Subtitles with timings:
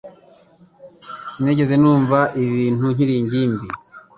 [1.31, 3.65] Sinigeze numva ibintu nkiri ingimbi.